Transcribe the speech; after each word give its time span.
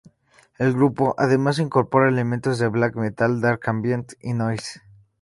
El 0.57 0.73
grupo, 0.73 1.13
además, 1.19 1.59
incorpora 1.59 2.09
elementos 2.09 2.57
de 2.57 2.67
black 2.69 2.95
metal, 2.95 3.39
dark 3.39 3.59
ambient, 3.69 4.13
y 4.19 4.33
noise. 4.33 4.81